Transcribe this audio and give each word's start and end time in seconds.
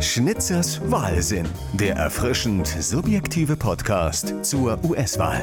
Schnitzers 0.00 0.78
Wahlsinn, 0.90 1.48
der 1.72 1.96
erfrischend 1.96 2.66
subjektive 2.66 3.56
Podcast 3.56 4.44
zur 4.44 4.78
US-Wahl. 4.84 5.40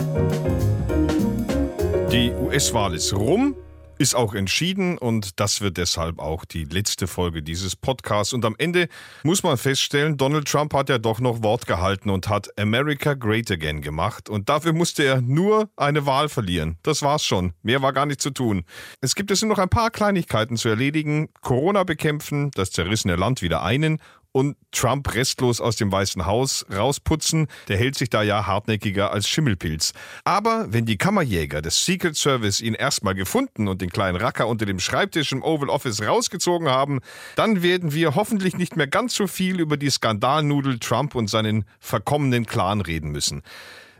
Die 2.12 2.32
US-Wahl 2.32 2.94
ist 2.94 3.14
rum, 3.14 3.56
ist 3.98 4.16
auch 4.16 4.36
entschieden 4.36 4.98
und 5.00 5.40
das 5.40 5.62
wird 5.62 5.78
deshalb 5.78 6.20
auch 6.20 6.46
die 6.46 6.66
letzte 6.66 7.08
Folge 7.08 7.42
dieses 7.42 7.76
Podcasts. 7.76 8.32
Und 8.32 8.46
am 8.46 8.56
Ende 8.60 8.90
muss 9.24 9.42
man 9.42 9.58
feststellen, 9.58 10.18
Donald 10.18 10.48
Trump 10.48 10.74
hat 10.76 10.90
ja 10.90 11.00
doch 11.00 11.20
noch 11.20 11.42
Wort 11.42 11.66
gehalten 11.66 12.12
und 12.12 12.30
hat 12.30 12.50
America 12.60 13.16
Great 13.16 13.50
Again 13.50 13.82
gemacht. 13.82 14.30
Und 14.30 14.50
dafür 14.50 14.74
musste 14.74 15.04
er 15.04 15.22
nur 15.22 15.70
eine 15.78 16.06
Wahl 16.06 16.30
verlieren. 16.30 16.78
Das 16.84 17.02
war's 17.02 17.26
schon. 17.26 17.54
Mehr 17.64 17.82
war 17.82 17.94
gar 17.94 18.06
nicht 18.06 18.22
zu 18.22 18.30
tun. 18.30 18.66
Es 19.02 19.16
gibt 19.16 19.32
jetzt 19.32 19.42
nur 19.42 19.50
noch 19.50 19.60
ein 19.60 19.70
paar 19.70 19.90
Kleinigkeiten 19.90 20.58
zu 20.58 20.70
erledigen. 20.70 21.30
Corona 21.42 21.84
bekämpfen, 21.84 22.52
das 22.52 22.72
zerrissene 22.72 23.16
Land 23.16 23.42
wieder 23.42 23.64
einen 23.64 24.00
und 24.34 24.58
Trump 24.72 25.14
restlos 25.14 25.62
aus 25.62 25.78
dem 25.78 25.92
Weißen 25.92 26.26
Haus 26.26 26.66
rausputzen. 26.76 27.48
Der 27.70 27.78
hält 27.78 27.96
sich 27.96 28.10
da 28.10 28.24
ja 28.24 28.46
hartnäckiger 28.46 29.12
als 29.12 29.30
Schimmelpilz. 29.30 29.94
Aber 30.26 30.66
wenn 30.70 30.86
die 30.86 30.98
Kammerjäger 30.98 31.62
des 31.62 31.86
Secret 31.86 32.18
Service 32.18 32.60
ihn 32.60 32.74
erstmal 32.74 33.16
gefunden 33.16 33.70
und 33.70 33.82
den 33.82 33.92
kleinen 33.92 34.18
Racker 34.18 34.48
unter 34.48 34.66
dem 34.66 34.80
Schreibtisch 34.80 35.32
im 35.32 35.44
Oval 35.44 35.70
Office 35.70 36.02
rausgezogen 36.02 36.68
haben, 36.68 37.00
dann 37.36 37.64
werden 37.64 37.94
wir 37.94 38.16
hoffentlich 38.16 38.58
nicht 38.58 38.76
mehr 38.76 38.88
ganz 38.88 39.16
so 39.16 39.28
viel 39.28 39.60
über 39.60 39.78
die 39.78 39.90
Skandalnudel 39.90 40.80
Trump 40.80 41.16
und 41.16 41.30
seinen 41.30 41.66
verkommenen 41.80 42.46
Clan 42.46 42.82
reden 42.82 43.12
müssen. 43.12 43.44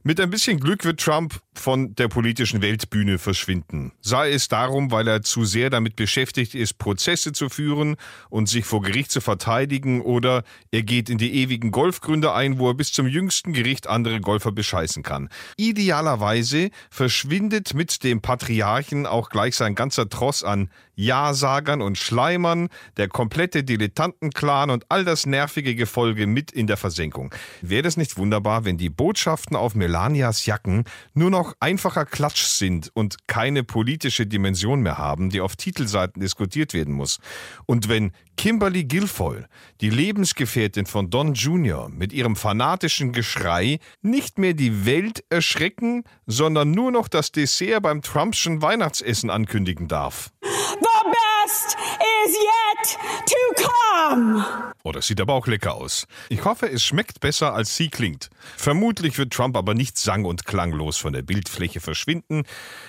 Mit 0.06 0.20
ein 0.20 0.30
bisschen 0.30 0.60
Glück 0.60 0.84
wird 0.84 1.00
Trump 1.00 1.40
von 1.54 1.96
der 1.96 2.10
politischen 2.10 2.62
Weltbühne 2.62 3.20
verschwinden. 3.20 3.94
Sei 4.02 4.32
es 4.32 4.50
darum, 4.50 4.92
weil 4.92 5.08
er 5.08 5.22
zu 5.22 5.46
sehr 5.46 5.70
damit 5.70 5.96
beschäftigt 5.96 6.56
ist, 6.56 6.78
Prozesse 6.78 7.32
zu 7.32 7.48
führen 7.48 7.96
und 8.30 8.50
sich 8.50 8.66
vor 8.66 8.82
Gericht 8.82 9.12
zu 9.12 9.22
verteidigen, 9.22 10.02
oder 10.02 10.44
er 10.72 10.84
geht 10.84 11.10
in 11.10 11.20
die 11.20 11.36
ewigen 11.36 11.72
Golfgründe 11.72 12.34
ein, 12.34 12.60
wo 12.60 12.68
er 12.68 12.74
bis 12.74 12.92
zum 12.92 13.08
jüngsten 13.08 13.54
Gericht 13.54 13.88
andere 13.88 14.20
Golfer 14.20 14.52
bescheißen 14.52 15.04
kann. 15.04 15.30
Idealerweise 15.56 16.70
verschwindet 16.90 17.74
mit 17.74 18.04
dem 18.04 18.20
Patriarchen 18.20 19.06
auch 19.06 19.30
gleich 19.30 19.56
sein 19.56 19.74
ganzer 19.74 20.10
Tross 20.10 20.44
an 20.44 20.70
Ja-Sagern 20.96 21.82
und 21.82 21.98
Schleimern, 21.98 22.68
der 22.98 23.08
komplette 23.08 23.64
Dilettantenclan 23.64 24.70
und 24.70 24.86
all 24.90 25.06
das 25.06 25.26
nervige 25.26 25.76
Gefolge 25.76 26.28
mit 26.28 26.52
in 26.52 26.68
der 26.68 26.78
Versenkung. 26.78 27.34
Wäre 27.62 27.84
das 27.84 27.98
nicht 27.98 28.18
wunderbar, 28.18 28.66
wenn 28.66 28.78
die 28.78 28.90
Botschaften 28.90 29.56
auf 29.56 29.76
Melanias 29.94 30.48
Jacken 30.48 30.86
nur 31.14 31.30
noch 31.30 31.54
einfacher 31.60 32.08
Klatsch 32.08 32.46
sind 32.46 32.90
und 32.96 33.28
keine 33.28 33.64
politische 33.64 34.26
Dimension 34.26 34.82
mehr 34.82 34.98
haben, 34.98 35.30
die 35.30 35.40
auf 35.40 35.56
Titelseiten 35.56 36.20
diskutiert 36.20 36.74
werden 36.74 36.96
muss? 36.96 37.20
Und 37.68 37.90
wenn 37.90 38.12
Kimberly 38.36 38.86
Guilfoyle, 38.86 39.48
die 39.82 39.92
Lebensgefährtin 39.92 40.88
von 40.88 41.12
Don 41.12 41.36
Jr., 41.36 41.90
mit 41.90 42.12
ihrem 42.12 42.36
fanatischen 42.36 43.12
Geschrei 43.12 43.78
nicht 44.02 44.40
mehr 44.40 44.56
die 44.56 44.88
Welt 44.88 45.24
erschrecken, 45.30 46.06
sondern 46.26 46.72
nur 46.72 46.90
noch 46.90 47.08
das 47.08 47.32
Dessert 47.32 47.84
beim 47.84 48.02
Trumpschen 48.02 48.64
Weihnachtsessen 48.64 49.30
ankündigen 49.30 49.88
darf. 49.88 50.32
The 50.42 51.12
best 51.46 51.78
yet 52.74 52.98
to 53.26 53.64
come. 53.64 54.46
Oh, 54.84 54.92
das 54.92 55.08
sieht 55.08 55.22
aber 55.22 55.34
auch 55.34 55.48
lecker 55.48 55.76
aus. 55.76 56.08
Ich 56.30 56.44
hoffe, 56.44 56.70
es 56.70 56.84
schmeckt 56.84 57.22
besser, 57.22 57.54
als 57.54 57.76
sie 57.78 57.90
klingt. 57.90 58.30
Vermutlich 58.58 59.18
wird 59.18 59.32
Trump 59.32 59.56
aber 59.56 59.74
nicht 59.74 59.98
sang- 59.98 60.26
und 60.26 60.46
klanglos 60.46 60.98
von 60.98 61.14
der 61.14 61.22
Bildfläche 61.22 61.80
verschwinden. 61.80 62.44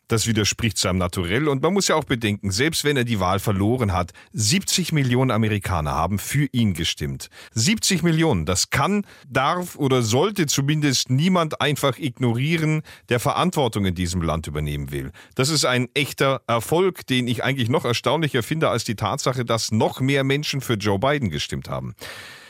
Das 0.08 0.26
widerspricht 0.26 0.76
seinem 0.76 0.98
Naturell 0.98 1.48
und 1.48 1.62
man 1.62 1.72
muss 1.72 1.88
ja 1.88 1.94
auch 1.94 2.04
bedenken, 2.04 2.50
selbst 2.50 2.84
wenn 2.84 2.96
er 2.96 3.04
die 3.04 3.20
Wahl 3.20 3.38
verloren 3.38 3.92
hat, 3.92 4.12
70 4.32 4.92
Millionen 4.92 5.30
Amerikaner 5.30 5.92
haben 5.92 6.18
für 6.18 6.48
ihn 6.50 6.74
gestimmt. 6.74 7.28
70 7.52 8.02
Millionen, 8.02 8.44
das 8.44 8.70
kann, 8.70 9.06
darf 9.28 9.76
oder 9.76 10.02
sollte 10.02 10.46
zumindest 10.46 11.10
niemand 11.10 11.60
einfach 11.60 11.98
ignorieren, 11.98 12.82
der 13.08 13.20
Verantwortung 13.20 13.84
in 13.84 13.94
diesem 13.94 14.20
Land 14.20 14.46
übernehmen 14.48 14.90
will. 14.90 15.12
Das 15.36 15.48
ist 15.48 15.64
ein 15.64 15.88
echter 15.94 16.42
Erfolg, 16.48 17.06
den 17.06 17.28
ich 17.28 17.44
eigentlich 17.44 17.68
noch 17.68 17.84
erstaunlicher 17.84 18.42
finde 18.42 18.68
als 18.68 18.84
die 18.84 18.96
Tatsache, 18.96 19.44
dass 19.44 19.70
noch 19.76 20.00
mehr 20.00 20.24
Menschen 20.24 20.60
für 20.60 20.74
Joe 20.74 20.98
Biden 20.98 21.30
gestimmt 21.30 21.68
haben. 21.68 21.94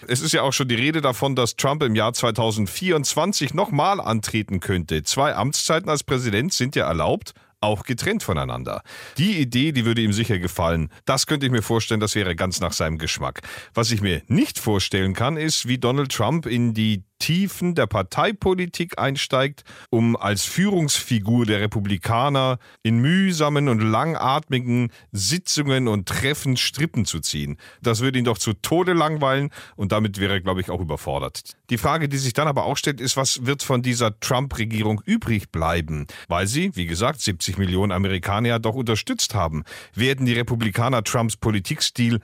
Es 0.06 0.20
ist 0.20 0.32
ja 0.32 0.42
auch 0.42 0.52
schon 0.52 0.68
die 0.68 0.74
Rede 0.74 1.00
davon, 1.00 1.34
dass 1.34 1.56
Trump 1.56 1.82
im 1.82 1.94
Jahr 1.94 2.12
2024 2.12 3.54
nochmal 3.54 4.00
antreten 4.00 4.60
könnte. 4.60 5.02
Zwei 5.02 5.34
Amtszeiten 5.34 5.88
als 5.88 6.02
Präsident 6.02 6.52
sind 6.52 6.76
ja 6.76 6.86
erlaubt, 6.86 7.34
auch 7.64 7.84
getrennt 7.84 8.22
voneinander. 8.22 8.82
Die 9.16 9.38
Idee, 9.38 9.72
die 9.72 9.84
würde 9.84 10.02
ihm 10.02 10.12
sicher 10.12 10.38
gefallen. 10.38 10.90
Das 11.06 11.26
könnte 11.26 11.46
ich 11.46 11.52
mir 11.52 11.62
vorstellen, 11.62 12.00
das 12.00 12.14
wäre 12.14 12.36
ganz 12.36 12.60
nach 12.60 12.72
seinem 12.72 12.98
Geschmack. 12.98 13.40
Was 13.72 13.90
ich 13.90 14.02
mir 14.02 14.22
nicht 14.26 14.58
vorstellen 14.58 15.14
kann, 15.14 15.36
ist, 15.36 15.66
wie 15.66 15.78
Donald 15.78 16.12
Trump 16.12 16.46
in 16.46 16.74
die 16.74 17.04
Tiefen 17.18 17.74
der 17.74 17.86
Parteipolitik 17.86 18.98
einsteigt, 18.98 19.64
um 19.90 20.16
als 20.16 20.44
Führungsfigur 20.44 21.46
der 21.46 21.60
Republikaner 21.60 22.58
in 22.82 22.98
mühsamen 22.98 23.68
und 23.68 23.80
langatmigen 23.80 24.90
Sitzungen 25.12 25.88
und 25.88 26.08
Treffen 26.08 26.56
Strippen 26.56 27.04
zu 27.04 27.20
ziehen. 27.20 27.56
Das 27.82 28.00
würde 28.00 28.18
ihn 28.18 28.24
doch 28.24 28.38
zu 28.38 28.52
Tode 28.52 28.92
langweilen 28.92 29.50
und 29.76 29.92
damit 29.92 30.20
wäre 30.20 30.34
er, 30.34 30.40
glaube 30.40 30.60
ich, 30.60 30.70
auch 30.70 30.80
überfordert. 30.80 31.54
Die 31.70 31.78
Frage, 31.78 32.08
die 32.08 32.18
sich 32.18 32.34
dann 32.34 32.48
aber 32.48 32.64
auch 32.64 32.76
stellt, 32.76 33.00
ist, 33.00 33.16
was 33.16 33.46
wird 33.46 33.62
von 33.62 33.82
dieser 33.82 34.18
Trump-Regierung 34.20 35.00
übrig 35.06 35.50
bleiben? 35.50 36.06
Weil 36.28 36.46
sie, 36.46 36.76
wie 36.76 36.86
gesagt, 36.86 37.20
70 37.20 37.56
Millionen 37.58 37.92
Amerikaner 37.92 38.58
doch 38.58 38.74
unterstützt 38.74 39.34
haben. 39.34 39.64
Werden 39.94 40.26
die 40.26 40.34
Republikaner 40.34 41.02
Trumps 41.04 41.36
Politikstil 41.36 42.20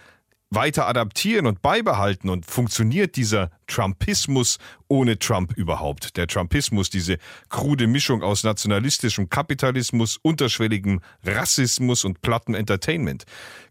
weiter 0.51 0.89
adaptieren 0.89 1.47
und 1.47 1.63
beibehalten 1.63 2.29
und 2.29 2.45
funktioniert 2.45 3.17
dieser 3.17 3.51
Trumpismus 3.71 4.59
ohne 4.89 5.19
Trump 5.19 5.57
überhaupt? 5.57 6.17
Der 6.17 6.27
Trumpismus, 6.27 6.91
diese 6.91 7.19
krude 7.49 7.87
Mischung 7.87 8.23
aus 8.23 8.45
nationalistischem 8.45 9.31
Kapitalismus, 9.31 10.19
unterschwelligem 10.21 11.01
Rassismus 11.25 12.05
und 12.05 12.21
plattem 12.21 12.55
Entertainment. 12.55 13.25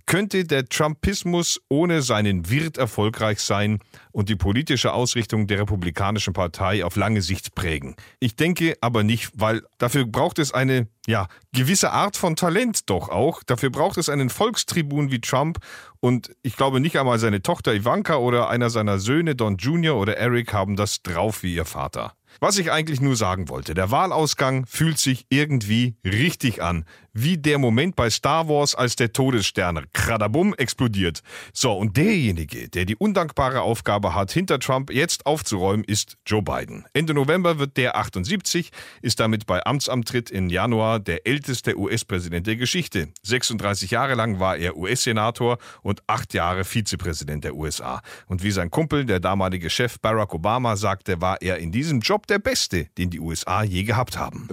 Könnte 0.09 0.43
der 0.43 0.67
Trumpismus 0.67 1.61
ohne 1.69 2.01
seinen 2.01 2.49
Wirt 2.49 2.79
erfolgreich 2.79 3.41
sein 3.41 3.77
und 4.11 4.27
die 4.27 4.35
politische 4.35 4.91
Ausrichtung 4.91 5.45
der 5.45 5.59
Republikanischen 5.59 6.33
Partei 6.33 6.83
auf 6.83 6.95
lange 6.95 7.21
Sicht 7.21 7.53
prägen? 7.53 7.95
Ich 8.19 8.35
denke 8.35 8.75
aber 8.81 9.03
nicht, 9.03 9.29
weil 9.35 9.61
dafür 9.77 10.05
braucht 10.05 10.39
es 10.39 10.51
eine 10.51 10.87
ja, 11.05 11.27
gewisse 11.53 11.91
Art 11.91 12.17
von 12.17 12.35
Talent 12.35 12.89
doch 12.89 13.09
auch. 13.09 13.43
Dafür 13.43 13.69
braucht 13.69 13.99
es 13.99 14.09
einen 14.09 14.31
Volkstribun 14.31 15.11
wie 15.11 15.21
Trump 15.21 15.59
und 15.99 16.31
ich 16.41 16.55
glaube 16.55 16.79
nicht 16.79 16.97
einmal 16.97 17.19
seine 17.19 17.43
Tochter 17.43 17.75
Ivanka 17.75 18.15
oder 18.17 18.49
einer 18.49 18.71
seiner 18.71 18.97
Söhne 18.97 19.35
Don 19.35 19.57
Jr. 19.57 19.88
oder 19.95 20.17
Eric 20.17 20.53
haben 20.53 20.75
das 20.75 21.01
drauf 21.01 21.43
wie 21.43 21.55
ihr 21.55 21.65
Vater. 21.65 22.13
Was 22.39 22.57
ich 22.57 22.71
eigentlich 22.71 23.01
nur 23.01 23.15
sagen 23.15 23.49
wollte, 23.49 23.73
der 23.73 23.91
Wahlausgang 23.91 24.65
fühlt 24.65 24.99
sich 24.99 25.25
irgendwie 25.29 25.95
richtig 26.05 26.61
an. 26.61 26.85
Wie 27.11 27.37
der 27.37 27.57
Moment 27.57 27.95
bei 27.95 28.09
Star 28.09 28.47
Wars, 28.47 28.75
als 28.75 28.95
der 28.95 29.11
Todesstern 29.11 29.87
kradabum 29.93 30.53
explodiert. 30.53 31.21
So, 31.53 31.73
und 31.73 31.97
derjenige, 31.97 32.69
der 32.69 32.85
die 32.85 32.95
undankbare 32.95 33.61
Aufgabe 33.61 34.13
hat, 34.13 34.31
hinter 34.31 34.59
Trump 34.59 34.91
jetzt 34.91 35.25
aufzuräumen, 35.25 35.83
ist 35.83 36.17
Joe 36.25 36.41
Biden. 36.41 36.85
Ende 36.93 37.13
November 37.13 37.59
wird 37.59 37.77
der 37.77 37.97
78, 37.97 38.69
ist 39.01 39.19
damit 39.19 39.47
bei 39.47 39.65
Amtsantritt 39.65 40.29
in 40.29 40.49
Januar 40.49 40.99
der 40.99 41.27
älteste 41.27 41.77
US-Präsident 41.77 42.47
der 42.47 42.55
Geschichte. 42.55 43.09
36 43.23 43.91
Jahre 43.91 44.15
lang 44.15 44.39
war 44.39 44.55
er 44.55 44.77
US-Senator 44.77 45.57
und 45.81 46.01
acht 46.07 46.33
Jahre 46.33 46.63
Vizepräsident 46.63 47.43
der 47.43 47.55
USA. 47.55 48.01
Und 48.27 48.43
wie 48.43 48.51
sein 48.51 48.69
Kumpel, 48.69 49.05
der 49.05 49.19
damalige 49.19 49.69
Chef 49.69 49.99
Barack 49.99 50.33
Obama, 50.33 50.75
sagte, 50.75 51.21
war 51.21 51.41
er 51.41 51.57
in 51.57 51.71
diesem 51.71 51.99
Job 51.99 52.18
der 52.27 52.39
beste, 52.39 52.85
den 52.97 53.09
die 53.09 53.19
USA 53.19 53.63
je 53.63 53.83
gehabt 53.83 54.17
haben. 54.17 54.47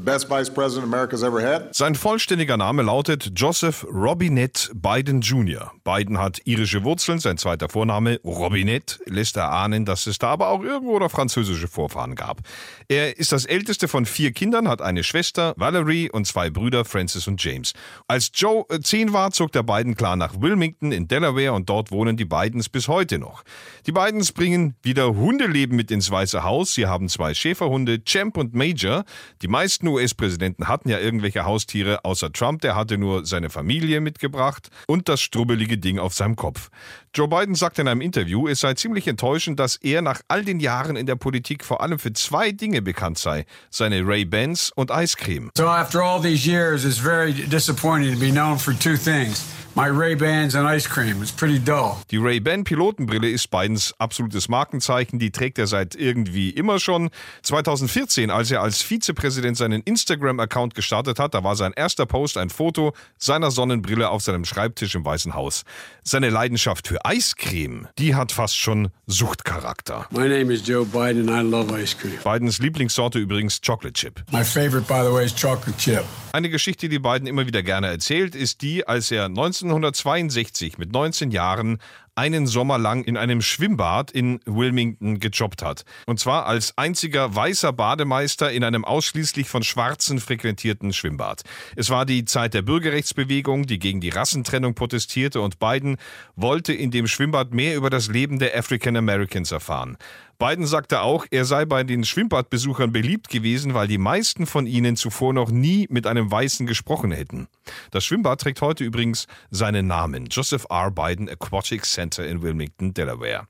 Sein 1.73 1.95
vollständiger 1.95 2.57
Name 2.57 2.83
lautet 2.83 3.33
Joseph 3.35 3.87
Robinette 3.93 4.71
Biden 4.75 5.21
Jr. 5.21 5.73
Biden 5.85 6.19
hat 6.19 6.41
irische 6.45 6.85
Wurzeln, 6.85 7.19
sein 7.19 7.39
zweiter 7.39 7.69
Vorname 7.69 8.21
Robinette 8.25 8.99
lässt 9.07 9.37
erahnen, 9.37 9.85
dass 9.85 10.07
es 10.07 10.19
da 10.19 10.29
aber 10.29 10.49
auch 10.49 10.63
irgendwo 10.63 10.99
noch 10.99 11.11
französische 11.11 11.69
Vorfahren 11.69 12.15
gab. 12.15 12.41
Er 12.89 13.19
ist 13.19 13.33
das 13.33 13.45
älteste 13.45 13.89
von 13.89 14.07
vier 14.07 14.33
Kindern, 14.33 14.69
hat 14.69 14.83
eine 14.83 15.05
Schwester, 15.05 15.55
Valerie, 15.57 16.11
und 16.11 16.27
zwei 16.27 16.51
Brüder, 16.51 16.85
Francis 16.85 17.27
und 17.27 17.43
James. 17.43 17.73
Als 18.09 18.31
Joe 18.35 18.65
äh, 18.69 18.81
zehn 18.81 19.13
war, 19.13 19.31
zog 19.31 19.53
der 19.53 19.63
Biden-Clan 19.63 20.19
nach 20.19 20.41
Wilmington 20.41 20.93
in 20.93 21.09
Delaware 21.09 21.53
und 21.53 21.69
dort 21.69 21.91
wohnen 21.91 22.17
die 22.17 22.25
Bidens 22.25 22.69
bis 22.69 22.89
heute 22.89 23.19
noch. 23.19 23.43
Die 23.87 23.93
Bidens 23.93 24.33
bringen 24.33 24.75
wieder 24.83 25.15
Hundeleben 25.15 25.77
mit 25.77 25.91
ins 25.91 26.11
Weiße 26.11 26.43
Haus. 26.43 26.75
Sie 26.75 26.87
haben 26.87 27.09
zwei 27.09 27.35
Schäferhunde, 27.57 28.05
Champ 28.05 28.37
und 28.37 28.55
Major. 28.55 29.05
Die 29.41 29.49
meisten 29.49 29.89
US-Präsidenten 29.89 30.69
hatten 30.69 30.91
ja 30.91 30.99
irgendwelche 30.99 31.45
Haustiere, 31.47 32.05
außer 32.05 32.31
Trump, 32.31 32.61
der 32.61 32.77
hatte 32.77 32.99
nur 32.99 33.25
seine 33.25 33.49
Familie 33.49 34.03
mitgebracht 34.03 34.69
und 34.87 35.09
das 35.09 35.23
strubbelige 35.23 35.79
Ding 35.79 35.99
auf 35.99 36.13
seinem 36.13 36.37
Kopf. 36.37 36.69
Joe 37.15 37.29
Biden 37.29 37.55
sagte 37.55 37.81
in 37.81 37.89
einem 37.89 38.03
Interview, 38.03 38.47
es 38.47 38.61
sei 38.61 38.75
ziemlich 38.75 39.09
enttäuschend, 39.09 39.59
dass 39.59 39.77
er 39.77 40.03
nach 40.03 40.21
all 40.29 40.45
den 40.45 40.61
Jahren 40.61 40.97
in 40.97 41.07
der 41.07 41.17
Politik 41.17 41.65
vor 41.65 41.81
allem 41.81 41.99
für 41.99 42.13
zwei 42.13 42.53
Dinge 42.53 42.83
bekannt 42.83 43.17
sei: 43.17 43.47
seine 43.71 44.07
Ray-Bans 44.07 44.73
und 44.77 44.91
Eiscreme. 44.91 45.51
So 45.57 45.67
after 45.67 46.03
all 46.03 46.21
these 46.21 46.47
years, 46.47 46.85
it's 46.85 46.99
very 46.99 47.33
disappointing 47.33 48.13
to 48.13 48.21
be 48.21 48.31
known 48.31 48.59
for 48.59 48.79
two 48.79 48.99
things. 48.99 49.45
My 49.77 49.91
Ray-Bans 49.91 50.55
and 50.55 50.67
ice 50.67 50.89
cream. 50.89 51.21
It's 51.21 51.31
pretty 51.31 51.59
dull. 51.59 51.99
Die 52.11 52.17
Ray-Ban 52.17 52.65
Pilotenbrille 52.65 53.29
ist 53.29 53.51
Bidens 53.51 53.93
absolutes 53.99 54.49
Markenzeichen. 54.49 55.19
Die 55.19 55.31
trägt 55.31 55.59
er 55.59 55.67
seit 55.67 55.95
irgendwie 55.95 56.49
immer 56.49 56.81
schon. 56.81 57.11
2014, 57.43 58.31
als 58.31 58.51
er 58.51 58.63
als 58.63 58.81
Vizepräsident 58.81 59.59
seinen 59.59 59.83
Instagram-Account 59.83 60.75
gestartet 60.75 61.19
hat, 61.19 61.35
da 61.35 61.45
war 61.45 61.57
sein 61.57 61.75
erster 61.77 62.07
Post 62.07 62.39
ein 62.39 62.49
Foto 62.49 62.95
seiner 63.19 63.51
Sonnenbrille 63.51 64.09
auf 64.09 64.23
seinem 64.23 64.47
Schreibtisch 64.47 64.95
im 64.95 65.05
Weißen 65.05 65.35
Haus. 65.35 65.65
Seine 66.03 66.31
Leidenschaft 66.31 66.89
für 66.89 67.05
Eiscreme, 67.05 67.89
die 67.99 68.15
hat 68.15 68.33
fast 68.33 68.57
schon 68.57 68.89
Suchtcharakter. 69.07 70.07
My 70.11 70.27
name 70.27 70.55
is 70.55 70.67
Joe 70.67 70.87
Biden 70.87 71.29
and 71.29 71.47
I 71.47 71.47
love 71.47 71.71
ice 71.79 71.95
cream. 71.95 72.17
Bidens 72.25 72.61
Lieblingssorte 72.61 73.19
übrigens 73.19 73.61
Chocolate 73.61 73.93
Chip. 73.93 74.25
My 74.33 74.43
favorite, 74.43 74.87
by 74.89 75.07
the 75.07 75.13
way, 75.13 75.27
is 75.27 75.35
chocolate 75.35 75.77
chip. 75.77 76.05
Eine 76.33 76.51
Geschichte, 76.51 76.91
die 76.91 76.99
Biden 76.99 77.27
immer 77.27 77.47
wieder 77.47 77.63
gerne 77.63 77.87
erzählt, 77.87 78.35
ist 78.35 78.61
die, 78.61 78.87
als 78.87 79.11
er 79.11 79.31
1962 79.71 80.79
mit 80.79 80.93
19 80.93 81.31
Jahren 81.31 81.79
einen 82.17 82.47
Sommer 82.47 82.79
lang 82.79 83.05
in 83.05 83.17
einem 83.19 83.43
Schwimmbad 83.43 84.11
in 84.11 84.41
Wilmington 84.47 85.21
gejobbt 85.21 85.63
hat. 85.63 85.85
Und 86.07 86.19
zwar 86.19 86.47
als 86.47 86.77
einziger 86.79 87.35
weißer 87.35 87.75
Bademeister 87.75 88.51
in 88.51 88.65
einem 88.65 88.87
ausschließlich 88.87 89.49
von 89.49 89.63
Schwarzen 89.63 90.19
frequentierten 90.19 90.95
Schwimmbad. 90.95 91.43
Es 91.77 91.91
war 91.91 92.07
die 92.07 92.25
Zeit 92.25 92.55
der 92.55 92.63
Bürgerrechtsbewegung, 92.63 93.67
die 93.67 93.79
gegen 93.79 94.01
die 94.01 94.09
Rassentrennung 94.09 94.75
protestierte 94.75 95.43
und 95.43 95.59
Biden 95.59 95.99
wollte 96.37 96.73
in 96.73 96.91
dem 96.91 97.07
Schwimmbad 97.07 97.53
mehr 97.53 97.77
über 97.77 97.91
das 97.91 98.09
Leben 98.09 98.39
der 98.39 98.57
African 98.59 98.97
Americans 98.97 99.53
erfahren. 99.53 99.99
Biden 100.39 100.67
sagte 100.67 101.01
auch, 101.01 101.25
er 101.31 101.45
sei 101.45 101.65
bei 101.65 101.83
den 101.83 102.05
Schwimmbadbesuchern 102.05 102.93
beliebt 102.93 103.29
gewesen, 103.29 103.75
weil 103.75 103.89
die 103.89 103.99
meisten 103.99 104.47
von 104.47 104.67
ihnen 104.67 104.97
zuvor 104.97 105.33
noch 105.33 105.51
nie 105.51 105.87
mit 105.91 106.07
einem 106.07 106.31
Weißen 106.31 106.67
gesprochen 106.67 107.11
hätten. 107.11 107.49
Das 107.91 108.05
Schwimmbad 108.05 108.41
trägt 108.41 108.61
heute 108.61 108.85
übrigens 108.85 109.27
seinen 109.51 109.87
Namen, 109.87 110.27
Joseph 110.27 110.67
R. 110.69 110.91
Biden 110.91 111.29
Aquatic 111.29 111.85
Center 111.85 112.27
in 112.27 112.43
Wilmington, 112.43 112.93
Delaware. 112.93 113.49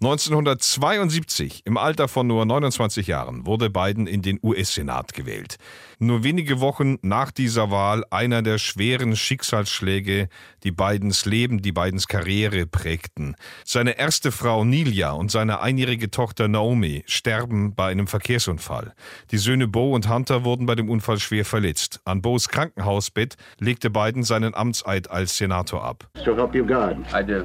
1972, 0.00 1.62
im 1.64 1.76
Alter 1.76 2.08
von 2.08 2.26
nur 2.26 2.44
29 2.44 3.06
Jahren, 3.06 3.46
wurde 3.46 3.70
Biden 3.70 4.06
in 4.06 4.22
den 4.22 4.38
US-Senat 4.42 5.14
gewählt. 5.14 5.56
Nur 5.98 6.24
wenige 6.24 6.60
Wochen 6.60 6.98
nach 7.00 7.30
dieser 7.30 7.70
Wahl 7.70 8.04
einer 8.10 8.42
der 8.42 8.58
schweren 8.58 9.16
Schicksalsschläge, 9.16 10.28
die 10.62 10.70
Bidens 10.70 11.24
Leben, 11.24 11.62
die 11.62 11.72
Bidens 11.72 12.06
Karriere 12.06 12.66
prägten. 12.66 13.34
Seine 13.64 13.98
erste 13.98 14.30
Frau 14.30 14.64
Nelia 14.64 15.12
und 15.12 15.30
seine 15.30 15.60
einjährige 15.60 16.10
Tochter 16.10 16.48
Naomi 16.48 17.02
sterben 17.06 17.74
bei 17.74 17.90
einem 17.90 18.06
Verkehrsunfall. 18.06 18.92
Die 19.30 19.38
Söhne 19.38 19.68
Bo 19.68 19.94
und 19.94 20.08
Hunter 20.08 20.44
wurden 20.44 20.66
bei 20.66 20.74
dem 20.74 20.90
Unfall 20.90 21.18
schwer 21.18 21.44
verletzt. 21.44 22.00
An 22.04 22.20
Bo's 22.20 22.48
Krankenhausbett 22.48 23.36
legte 23.58 23.88
Biden 23.88 24.22
seinen 24.22 24.54
Amtseid 24.54 25.10
als 25.10 25.36
Senator 25.36 25.82
ab. 25.82 26.08
So 26.24 26.36
help 26.36 26.54
you 26.54 26.66
God. 26.66 26.96
I 27.14 27.24
do. 27.24 27.44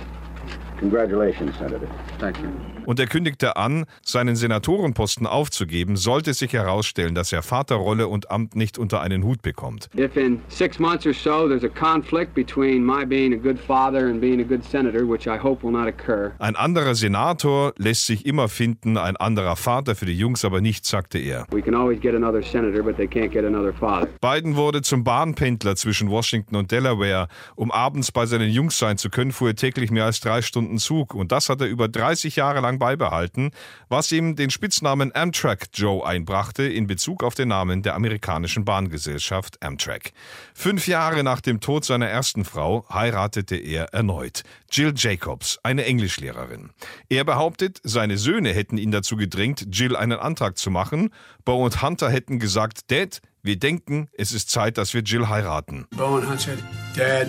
Congratulations, 0.82 1.56
Senator. 1.60 1.88
Thank 2.18 2.40
you. 2.40 2.81
Und 2.92 3.00
er 3.00 3.08
kündigte 3.08 3.56
an, 3.56 3.86
seinen 4.04 4.36
Senatorenposten 4.36 5.26
aufzugeben, 5.26 5.96
sollte 5.96 6.34
sich 6.34 6.52
herausstellen, 6.52 7.16
dass 7.16 7.32
er 7.32 7.42
Vaterrolle 7.42 8.10
und 8.10 8.30
Amt 8.30 8.58
nicht 8.58 8.78
unter 8.78 9.00
einen 9.00 9.24
Hut 9.24 9.42
bekommt. 9.42 9.90
If 9.98 10.18
in 10.18 10.42
six 10.50 10.78
months 10.78 11.06
or 11.08 11.14
so 11.14 11.48
there's 11.48 11.64
a 11.64 11.70
conflict 11.70 12.34
between 12.34 12.84
my 12.84 13.06
being 13.06 13.34
a 13.34 13.38
good 13.38 13.58
father 13.58 14.08
and 14.08 14.20
being 14.20 14.42
a 14.42 14.44
good 14.44 14.66
senator, 14.66 15.08
which 15.08 15.26
I 15.26 15.42
hope 15.42 15.64
will 15.66 15.72
not 15.72 15.88
occur, 15.88 16.34
Ein 16.40 16.58
anderer 16.58 16.94
Senator 16.94 17.72
lässt 17.78 18.08
sich 18.08 18.26
immer 18.26 18.50
finden, 18.50 18.98
ein 18.98 19.16
anderer 19.16 19.56
Vater 19.56 19.96
für 19.96 20.06
die 20.06 20.18
Jungs 20.18 20.44
aber 20.44 20.60
nicht, 20.60 20.86
sagte 20.86 21.18
er. 21.18 21.48
we 21.54 21.62
can 21.62 21.74
always 21.74 22.02
get 22.02 22.14
another 22.14 22.44
senator, 22.44 22.84
but 22.84 22.98
they 22.98 23.08
can't 23.08 23.32
get 23.32 23.46
another 23.46 23.72
father. 23.72 24.10
Biden 24.20 24.58
wurde 24.58 24.82
zum 24.82 25.06
Bahnpendler 25.06 25.78
zwischen 25.78 26.10
Washington 26.10 26.58
und 26.58 26.72
Delaware. 26.72 27.30
Um 27.56 27.72
abends 27.72 28.12
bei 28.12 28.26
seinen 28.26 28.50
Jungs 28.50 28.78
sein 28.78 28.98
zu 28.98 29.10
können, 29.10 29.32
fuhr 29.32 29.48
er 29.48 29.56
täglich 29.56 29.92
mehr 29.92 30.04
als 30.04 30.20
drei 30.20 30.42
Stunden 30.42 30.78
Zug. 30.78 31.14
Und 31.14 31.32
das 31.32 31.48
hat 31.48 31.62
er 31.62 31.68
über 31.68 31.88
30 31.88 32.36
Jahre 32.36 32.60
lang 32.60 32.81
beibehalten, 32.82 33.52
was 33.90 34.12
ihm 34.12 34.36
den 34.36 34.50
Spitznamen 34.50 35.14
Amtrak 35.14 35.68
Joe 35.72 36.04
einbrachte 36.04 36.64
in 36.64 36.88
Bezug 36.88 37.24
auf 37.24 37.36
den 37.36 37.50
Namen 37.50 37.84
der 37.84 37.94
amerikanischen 37.94 38.66
Bahngesellschaft 38.66 39.62
Amtrak. 39.62 40.14
Fünf 40.56 40.88
Jahre 40.88 41.24
nach 41.24 41.42
dem 41.42 41.60
Tod 41.60 41.86
seiner 41.86 42.08
ersten 42.08 42.44
Frau 42.44 42.84
heiratete 42.92 43.56
er 43.56 43.94
erneut. 43.94 44.42
Jill 44.72 44.94
Jacobs, 44.96 45.60
eine 45.62 45.86
Englischlehrerin. 45.86 46.72
Er 47.08 47.24
behauptet, 47.24 47.80
seine 47.84 48.18
Söhne 48.18 48.52
hätten 48.52 48.80
ihn 48.80 48.90
dazu 48.90 49.16
gedrängt, 49.16 49.68
Jill 49.72 49.96
einen 49.96 50.18
Antrag 50.18 50.58
zu 50.58 50.72
machen. 50.72 51.12
Bo 51.46 51.64
und 51.64 51.84
Hunter 51.84 52.10
hätten 52.10 52.40
gesagt, 52.40 52.90
Dad, 52.90 53.22
wir 53.44 53.58
denken, 53.58 54.10
es 54.18 54.32
ist 54.32 54.50
Zeit, 54.50 54.78
dass 54.78 54.94
wir 54.94 55.02
Jill 55.02 55.28
heiraten. 55.28 55.88
Bo 55.96 56.16
and 56.18 56.28
Hunt 56.28 56.42
said, 56.42 56.60
Dad, 56.96 57.28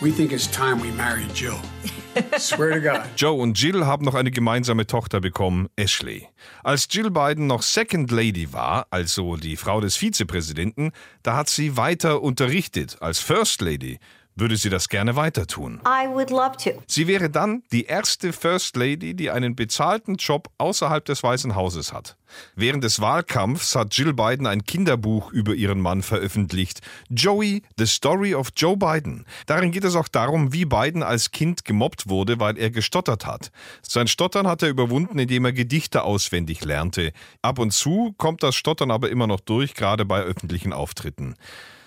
we 0.00 0.10
think 0.10 0.32
it's 0.32 0.50
time 0.50 0.82
we 0.82 0.92
marry 0.96 1.26
Jill. 1.34 1.58
Swear 2.38 2.72
to 2.72 2.80
God. 2.80 3.02
Joe 3.16 3.40
und 3.40 3.60
Jill 3.60 3.86
haben 3.86 4.04
noch 4.04 4.14
eine 4.14 4.30
gemeinsame 4.30 4.86
Tochter 4.86 5.20
bekommen, 5.20 5.68
Ashley. 5.76 6.28
Als 6.64 6.88
Jill 6.90 7.10
Biden 7.10 7.46
noch 7.46 7.62
Second 7.62 8.10
Lady 8.10 8.52
war, 8.52 8.86
also 8.90 9.36
die 9.36 9.56
Frau 9.56 9.80
des 9.80 9.96
Vizepräsidenten, 9.96 10.92
da 11.22 11.36
hat 11.36 11.48
sie 11.48 11.76
weiter 11.76 12.22
unterrichtet. 12.22 12.98
Als 13.00 13.20
First 13.20 13.60
Lady 13.60 13.98
würde 14.40 14.56
sie 14.56 14.70
das 14.70 14.88
gerne 14.88 15.16
weiter 15.16 15.46
tun. 15.46 15.80
Sie 16.86 17.06
wäre 17.06 17.30
dann 17.30 17.62
die 17.72 17.84
erste 17.84 18.32
First 18.32 18.76
Lady, 18.76 19.14
die 19.14 19.30
einen 19.30 19.54
bezahlten 19.54 20.16
Job 20.16 20.48
außerhalb 20.58 21.04
des 21.04 21.22
Weißen 21.22 21.54
Hauses 21.54 21.92
hat. 21.92 22.16
Während 22.54 22.84
des 22.84 23.00
Wahlkampfs 23.00 23.74
hat 23.74 23.94
Jill 23.96 24.14
Biden 24.14 24.46
ein 24.46 24.64
Kinderbuch 24.64 25.32
über 25.32 25.54
ihren 25.54 25.80
Mann 25.80 26.02
veröffentlicht. 26.02 26.80
Joey, 27.08 27.62
The 27.76 27.86
Story 27.86 28.34
of 28.34 28.48
Joe 28.56 28.76
Biden. 28.76 29.26
Darin 29.46 29.72
geht 29.72 29.84
es 29.84 29.96
auch 29.96 30.08
darum, 30.08 30.52
wie 30.52 30.64
Biden 30.64 31.02
als 31.02 31.30
Kind 31.30 31.64
gemobbt 31.64 32.08
wurde, 32.08 32.40
weil 32.40 32.56
er 32.56 32.70
gestottert 32.70 33.26
hat. 33.26 33.50
Sein 33.82 34.06
Stottern 34.06 34.46
hat 34.46 34.62
er 34.62 34.68
überwunden, 34.68 35.18
indem 35.18 35.44
er 35.44 35.52
Gedichte 35.52 36.02
auswendig 36.02 36.64
lernte. 36.64 37.12
Ab 37.42 37.58
und 37.58 37.72
zu 37.72 38.14
kommt 38.16 38.42
das 38.42 38.54
Stottern 38.54 38.90
aber 38.90 39.10
immer 39.10 39.26
noch 39.26 39.40
durch, 39.40 39.74
gerade 39.74 40.04
bei 40.04 40.20
öffentlichen 40.20 40.72
Auftritten. 40.72 41.34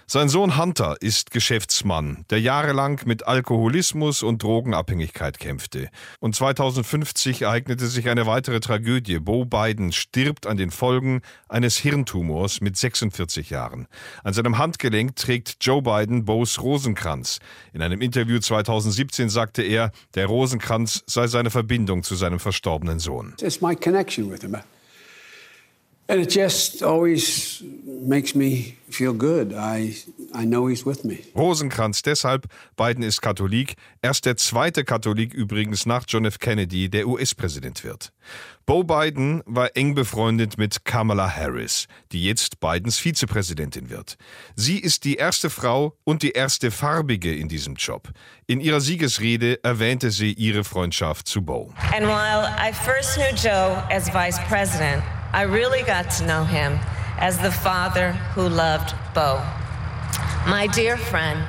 Sein 0.06 0.28
Sohn 0.28 0.58
Hunter 0.58 0.98
ist 1.00 1.32
Geschäftsmann, 1.32 2.26
der 2.30 2.42
jahrelang 2.42 3.00
mit 3.06 3.26
Alkoholismus 3.26 4.22
und 4.22 4.44
Drogenabhängigkeit 4.44 5.40
kämpfte. 5.40 5.90
Und 6.20 6.36
2050 6.36 7.44
ereignete 7.44 7.88
sich 7.88 8.10
eine 8.10 8.28
weitere 8.28 8.60
Tragödie. 8.60 9.20
Bo 9.20 9.46
Biden 9.46 9.94
stirbt 9.94 10.46
an 10.46 10.58
den 10.58 10.72
Folgen 10.72 11.22
eines 11.48 11.78
Hirntumors 11.78 12.60
mit 12.60 12.76
46 12.76 13.50
Jahren. 13.50 13.88
An 14.26 14.34
seinem 14.34 14.58
Handgelenk 14.58 15.16
trägt 15.16 15.58
Joe 15.62 15.82
Biden 15.82 16.26
Bos 16.26 16.62
Rosenkranz. 16.62 17.40
In 17.72 17.82
einem 17.82 18.02
Interview 18.02 18.40
2017 18.40 19.30
sagte 19.30 19.64
er, 19.64 19.92
der 20.16 20.26
Rosenkranz 20.26 21.04
sei 21.08 21.28
seine 21.28 21.50
Verbindung 21.50 22.04
zu 22.04 22.16
seinem 22.16 22.40
verstorbenen 22.40 23.00
Sohn. 23.00 23.36
It's 23.42 23.62
my 23.62 23.74
connection 23.74 24.30
with 24.30 24.42
him. 24.42 24.58
And 26.14 26.22
it 26.22 26.30
just 26.30 26.84
always 26.84 27.64
makes 27.84 28.36
me 28.36 28.78
feel 28.88 29.14
good. 29.14 29.52
I, 29.52 29.96
I 30.32 30.46
know 30.46 30.68
he's 30.68 30.86
with 30.86 31.04
me. 31.04 31.24
Rosenkranz 31.36 32.04
deshalb, 32.04 32.46
Biden 32.78 33.02
ist 33.04 33.24
Katholik, 33.24 33.78
erst 34.04 34.28
der 34.28 34.38
zweite 34.38 34.84
Katholik 34.84 35.34
übrigens 35.34 35.88
nach 35.88 36.06
John 36.08 36.26
F. 36.26 36.38
Kennedy, 36.38 36.88
der 36.88 37.08
US-Präsident 37.08 37.84
wird. 37.84 38.14
Bo 38.68 38.84
Biden 38.84 39.42
war 39.48 39.76
eng 39.76 39.96
befreundet 39.96 40.60
mit 40.60 40.86
Kamala 40.86 41.36
Harris, 41.36 41.88
die 42.12 42.24
jetzt 42.24 42.60
Bidens 42.60 43.00
Vizepräsidentin 43.00 43.90
wird. 43.90 44.16
Sie 44.56 44.78
ist 44.78 45.06
die 45.06 45.16
erste 45.16 45.50
Frau 45.50 45.98
und 46.04 46.22
die 46.22 46.34
erste 46.34 46.70
Farbige 46.70 47.34
in 47.34 47.50
diesem 47.50 47.74
Job. 47.74 48.10
In 48.46 48.62
ihrer 48.62 48.82
Siegesrede 48.82 49.64
erwähnte 49.64 50.12
sie 50.12 50.34
ihre 50.34 50.64
Freundschaft 50.64 51.28
zu 51.28 51.42
Bo. 51.42 51.74
And 51.92 52.06
while 52.06 52.54
I 52.60 52.72
first 52.72 53.16
knew 53.16 53.36
Joe 53.36 53.84
as 53.90 54.14
vice 54.14 54.38
president, 54.48 55.04
I 55.36 55.46
really 55.46 55.82
got 55.82 56.12
to 56.18 56.26
know 56.26 56.44
him 56.44 56.78
as 57.18 57.40
the 57.40 57.50
father 57.50 58.12
who 58.36 58.48
loved 58.48 58.94
Bo, 59.16 59.42
my 60.48 60.68
dear 60.68 60.96
friend 60.96 61.40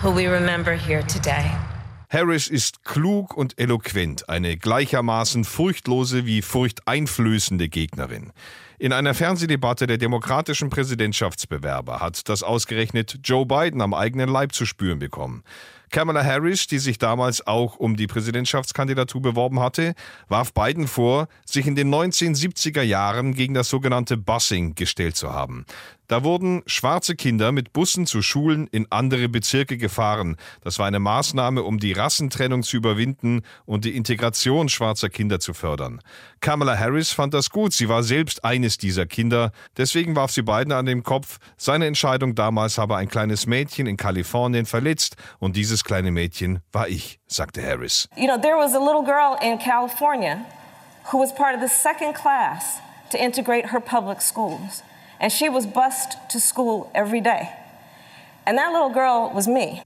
who 0.00 0.12
we 0.12 0.28
remember 0.28 0.74
here 0.74 1.02
today. 1.02 1.50
Harris 2.08 2.46
ist 2.46 2.84
klug 2.84 3.36
und 3.36 3.58
eloquent, 3.58 4.28
eine 4.28 4.56
gleichermaßen 4.56 5.44
furchtlose 5.44 6.24
wie 6.24 6.40
furchteinflößende 6.40 7.68
Gegnerin. 7.68 8.32
In 8.78 8.92
einer 8.92 9.14
Fernsehdebatte 9.14 9.88
der 9.88 9.98
demokratischen 9.98 10.70
Präsidentschaftsbewerber 10.70 11.98
hat 11.98 12.28
das 12.28 12.44
ausgerechnet 12.44 13.18
Joe 13.24 13.44
Biden 13.44 13.80
am 13.80 13.92
eigenen 13.92 14.28
Leib 14.28 14.52
zu 14.52 14.66
spüren 14.66 15.00
bekommen. 15.00 15.42
Kamala 15.92 16.24
Harris, 16.24 16.66
die 16.66 16.78
sich 16.78 16.96
damals 16.96 17.46
auch 17.46 17.76
um 17.76 17.96
die 17.96 18.06
Präsidentschaftskandidatur 18.06 19.20
beworben 19.20 19.60
hatte, 19.60 19.94
warf 20.26 20.54
Biden 20.54 20.88
vor, 20.88 21.28
sich 21.44 21.66
in 21.66 21.76
den 21.76 21.94
1970er 21.94 22.80
Jahren 22.80 23.34
gegen 23.34 23.52
das 23.52 23.68
sogenannte 23.68 24.16
Busing 24.16 24.74
gestellt 24.74 25.16
zu 25.16 25.32
haben. 25.32 25.66
Da 26.08 26.24
wurden 26.24 26.62
schwarze 26.66 27.14
Kinder 27.14 27.52
mit 27.52 27.72
Bussen 27.72 28.06
zu 28.06 28.22
Schulen 28.22 28.66
in 28.66 28.86
andere 28.90 29.28
Bezirke 29.28 29.78
gefahren. 29.78 30.36
Das 30.62 30.78
war 30.78 30.86
eine 30.86 30.98
Maßnahme, 30.98 31.62
um 31.62 31.78
die 31.78 31.92
Rassentrennung 31.92 32.62
zu 32.62 32.76
überwinden 32.76 33.42
und 33.64 33.84
die 33.84 33.96
Integration 33.96 34.68
schwarzer 34.68 35.08
Kinder 35.08 35.40
zu 35.40 35.54
fördern. 35.54 36.00
Kamala 36.40 36.78
Harris 36.78 37.12
fand 37.12 37.34
das 37.34 37.50
gut. 37.50 37.72
Sie 37.72 37.88
war 37.88 38.02
selbst 38.02 38.44
eines 38.44 38.78
dieser 38.78 39.06
Kinder. 39.06 39.52
Deswegen 39.76 40.16
warf 40.16 40.32
sie 40.32 40.42
Biden 40.42 40.72
an 40.72 40.86
den 40.86 41.02
Kopf, 41.02 41.38
seine 41.56 41.86
Entscheidung 41.86 42.34
damals 42.34 42.78
habe 42.78 42.96
ein 42.96 43.08
kleines 43.08 43.46
Mädchen 43.46 43.86
in 43.86 43.96
Kalifornien 43.96 44.66
verletzt 44.66 45.16
und 45.38 45.56
dieses 45.56 45.84
kleine 45.84 46.10
Mädchen 46.10 46.60
war 46.72 46.88
ich, 46.88 47.20
sagte 47.26 47.62
Harris. 47.62 48.08
You 48.16 48.26
know, 48.26 48.38
there 48.38 48.56
was 48.56 48.74
a 48.74 48.78
little 48.78 49.04
girl 49.04 49.36
in 49.42 49.58
California 49.58 50.44
who 51.10 51.18
was 51.18 51.34
part 51.34 51.54
of 51.54 51.60
the 51.60 51.68
second 51.68 52.14
class 52.14 52.80
to 53.10 53.18
integrate 53.18 53.70
her 53.72 53.80
public 53.80 54.20
schools. 54.20 54.82
And 55.22 55.32
she 55.32 55.48
was 55.48 55.66
bused 55.66 56.16
to 56.30 56.40
school 56.40 56.90
every 56.94 57.20
day. 57.20 57.50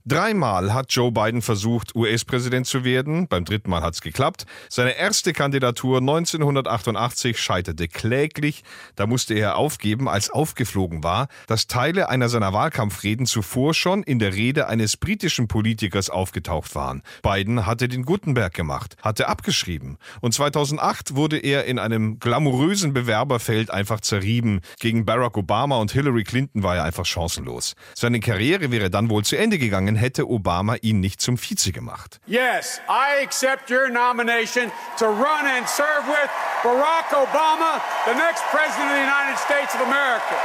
Dreimal 0.03 0.73
hat 0.73 0.91
Joe 0.91 1.11
Biden 1.11 1.43
versucht, 1.43 1.95
US-Präsident 1.95 2.65
zu 2.65 2.83
werden. 2.83 3.27
Beim 3.27 3.45
dritten 3.45 3.69
Mal 3.69 3.83
hat 3.83 3.93
es 3.93 4.01
geklappt. 4.01 4.47
Seine 4.67 4.97
erste 4.97 5.31
Kandidatur 5.31 5.99
1988 5.99 7.39
scheiterte 7.39 7.87
kläglich. 7.87 8.63
Da 8.95 9.05
musste 9.05 9.35
er 9.35 9.57
aufgeben, 9.57 10.09
als 10.09 10.31
aufgeflogen 10.31 11.03
war, 11.03 11.27
dass 11.45 11.67
Teile 11.67 12.09
einer 12.09 12.29
seiner 12.29 12.51
Wahlkampfreden 12.51 13.27
zuvor 13.27 13.75
schon 13.75 14.01
in 14.01 14.17
der 14.17 14.33
Rede 14.33 14.67
eines 14.67 14.97
britischen 14.97 15.47
Politikers 15.47 16.09
aufgetaucht 16.09 16.73
waren. 16.73 17.03
Biden 17.21 17.67
hatte 17.67 17.87
den 17.87 18.05
Gutenberg 18.05 18.55
gemacht, 18.55 18.95
hatte 19.03 19.27
abgeschrieben. 19.27 19.99
Und 20.19 20.33
2008 20.33 21.15
wurde 21.15 21.37
er 21.37 21.65
in 21.65 21.77
einem 21.77 22.17
glamourösen 22.17 22.91
Bewerberfeld 22.91 23.69
einfach 23.69 24.01
zerrieben. 24.01 24.61
Gegen 24.79 25.05
Barack 25.05 25.37
Obama 25.37 25.77
und 25.77 25.91
Hillary 25.91 26.23
Clinton 26.23 26.63
war 26.63 26.77
er 26.77 26.85
einfach 26.85 27.05
chancenlos. 27.05 27.75
Seine 27.93 28.19
Karriere 28.19 28.46
Karriere 28.47 28.71
wäre 28.71 28.89
dann 28.89 29.09
wohl 29.09 29.25
zu 29.25 29.37
Ende 29.37 29.57
gegangen, 29.57 29.97
hätte 29.97 30.29
Obama 30.29 30.75
ihn 30.81 31.01
nicht 31.01 31.19
zum 31.19 31.37
Vize 31.37 31.73
gemacht. 31.73 32.21
Yes, 32.27 32.79
I 32.87 33.21
accept 33.21 33.69
your 33.69 33.89
nomination 33.89 34.71
to 34.97 35.05
run 35.05 35.45
and 35.45 35.67
serve 35.67 36.07
with 36.07 36.29
Barack 36.63 37.11
Obama, 37.11 37.81
the 38.05 38.13
next 38.13 38.45
president 38.49 38.87
of 38.87 38.95
the 38.95 39.03
United 39.03 39.37
States 39.37 39.75
of 39.75 39.81
America. 39.81 40.35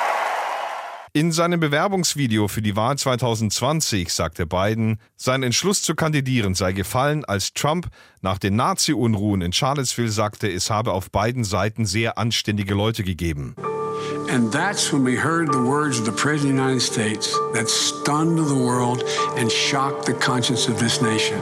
In 1.12 1.30
seinem 1.30 1.60
Bewerbungsvideo 1.60 2.48
für 2.48 2.62
die 2.62 2.74
Wahl 2.74 2.98
2020 2.98 4.12
sagte 4.12 4.46
Biden, 4.46 4.98
sein 5.14 5.44
Entschluss 5.44 5.82
zu 5.82 5.94
kandidieren 5.94 6.56
sei 6.56 6.72
gefallen, 6.72 7.24
als 7.24 7.52
Trump 7.52 7.86
nach 8.20 8.38
den 8.38 8.56
Nazi-Unruhen 8.56 9.42
in 9.42 9.52
Charlottesville 9.52 10.08
sagte, 10.08 10.50
es 10.50 10.70
habe 10.70 10.92
auf 10.92 11.12
beiden 11.12 11.44
Seiten 11.44 11.86
sehr 11.86 12.18
anständige 12.18 12.74
Leute 12.74 13.04
gegeben. 13.04 13.54
And 14.28 14.50
that's 14.52 14.92
when 14.92 15.04
we 15.04 15.16
heard 15.16 15.52
the 15.52 15.62
words 15.62 15.98
of 15.98 16.06
the 16.06 16.12
President 16.12 16.52
of 16.52 16.56
the 16.56 16.62
United 16.62 16.80
States 16.80 17.32
that 17.54 17.68
stunned 17.68 18.38
the 18.38 18.54
world 18.54 19.04
and 19.36 19.50
shocked 19.50 20.06
the 20.06 20.14
conscience 20.14 20.68
of 20.68 20.78
this 20.78 21.00
nation. 21.02 21.38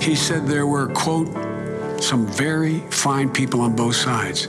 He 0.00 0.14
said 0.16 0.46
there 0.46 0.66
were, 0.66 0.88
quote, 0.88 1.28
some 2.02 2.26
very 2.26 2.80
fine 2.90 3.30
people 3.30 3.60
on 3.60 3.74
both 3.74 3.96
sides. 3.96 4.48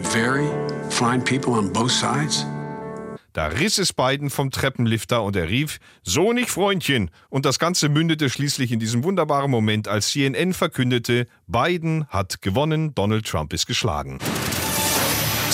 Very 0.00 0.48
fine 0.90 1.22
people 1.22 1.54
on 1.54 1.72
both 1.72 1.90
sides? 1.90 2.46
Da 3.34 3.46
riss 3.48 3.78
es 3.78 3.92
Biden 3.92 4.30
vom 4.30 4.52
Treppenlifter 4.52 5.20
und 5.24 5.34
er 5.34 5.48
rief, 5.48 5.80
so 6.04 6.32
nicht 6.32 6.50
Freundchen. 6.50 7.10
Und 7.30 7.44
das 7.44 7.58
Ganze 7.58 7.88
mündete 7.88 8.30
schließlich 8.30 8.70
in 8.70 8.78
diesem 8.78 9.02
wunderbaren 9.02 9.50
Moment, 9.50 9.88
als 9.88 10.10
CNN 10.12 10.54
verkündete, 10.54 11.26
Biden 11.48 12.06
hat 12.08 12.42
gewonnen, 12.42 12.94
Donald 12.94 13.26
Trump 13.26 13.52
ist 13.52 13.66
geschlagen. 13.66 14.20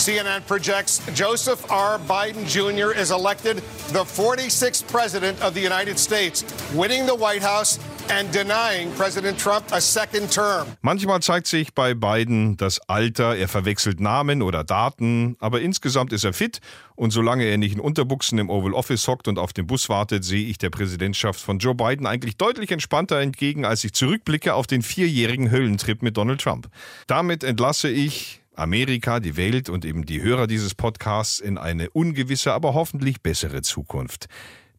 CNN 0.00 0.47
projects 0.47 1.02
Joseph 1.14 1.71
R. 1.71 1.99
Biden 2.09 2.47
Jr. 2.47 2.90
is 2.90 3.11
elected 3.11 3.62
the 3.92 4.02
46th 4.04 4.90
President 4.90 5.38
of 5.42 5.52
the 5.52 5.61
United 5.61 5.99
States, 5.99 6.42
winning 6.75 7.04
the 7.07 7.14
White 7.14 7.42
House 7.42 7.78
and 8.09 8.33
denying 8.33 8.90
President 8.92 9.38
Trump 9.38 9.71
a 9.73 9.80
second 9.80 10.33
term. 10.33 10.69
Manchmal 10.80 11.21
zeigt 11.21 11.49
sich 11.49 11.75
bei 11.75 11.92
Biden 11.92 12.57
das 12.57 12.80
Alter, 12.88 13.37
er 13.37 13.47
verwechselt 13.47 14.00
Namen 14.00 14.40
oder 14.40 14.64
Daten, 14.64 15.37
aber 15.38 15.61
insgesamt 15.61 16.14
ist 16.14 16.25
er 16.25 16.33
fit 16.33 16.61
und 16.97 17.11
solange 17.11 17.45
er 17.45 17.59
nicht 17.59 17.75
in 17.75 17.80
Unterbuchsen 17.80 18.38
im 18.38 18.49
Oval 18.49 18.73
Office 18.73 19.07
hockt 19.07 19.28
und 19.28 19.38
auf 19.38 19.52
den 19.52 19.66
Bus 19.66 19.90
wartet, 19.90 20.25
sehe 20.25 20.47
ich 20.47 20.57
der 20.57 20.71
Präsidentschaft 20.71 21.40
von 21.40 21.59
Joe 21.59 21.75
Biden 21.75 22.07
eigentlich 22.07 22.38
deutlich 22.38 22.71
entspannter 22.73 23.21
entgegen, 23.21 23.66
als 23.66 23.85
ich 23.85 23.92
zurückblicke 23.92 24.54
auf 24.54 24.66
den 24.66 24.80
vierjährigen 24.80 25.50
Höllentrip 25.50 26.00
mit 26.00 26.16
Donald 26.16 26.40
Trump. 26.40 26.69
Damit 27.07 27.45
entlasse 27.45 27.90
ich 27.90 28.39
Amerika, 28.61 29.21
die 29.21 29.37
Welt 29.37 29.69
und 29.69 29.85
eben 29.85 30.05
die 30.05 30.23
Hörer 30.23 30.47
dieses 30.47 30.75
Podcasts 30.75 31.40
in 31.40 31.59
eine 31.59 31.90
ungewisse, 31.90 32.52
aber 32.52 32.75
hoffentlich 32.75 33.23
bessere 33.23 33.62
Zukunft. 33.62 34.26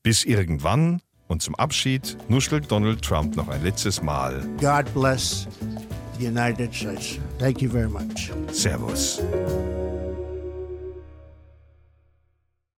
Bis 0.03 0.23
irgendwann 0.23 1.01
und 1.27 1.41
zum 1.41 1.55
Abschied 1.55 2.17
nuschelt 2.29 2.71
Donald 2.71 3.01
Trump 3.01 3.35
noch 3.35 3.47
ein 3.47 3.63
letztes 3.63 4.01
Mal. 4.01 4.41
God 4.59 4.91
bless 4.93 5.47
the 6.19 6.27
United 6.27 6.73
States. 6.73 7.19
Thank 7.39 7.61
you 7.61 7.69
very 7.69 7.89
much. 7.89 8.31
Servus. 8.51 9.21